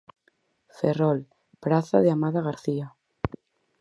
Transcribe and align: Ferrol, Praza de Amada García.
Ferrol, 0.79 1.19
Praza 1.63 1.99
de 2.01 2.09
Amada 2.09 2.41
García. 2.47 2.87